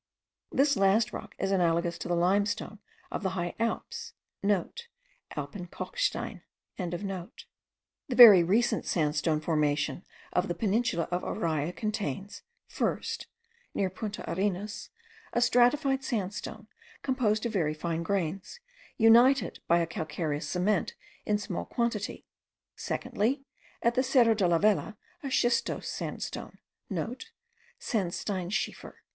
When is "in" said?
21.27-21.37